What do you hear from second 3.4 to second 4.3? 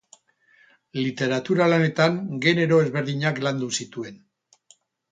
landu zituen.